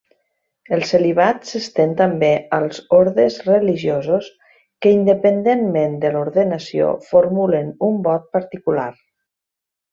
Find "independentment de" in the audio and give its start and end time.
4.97-6.13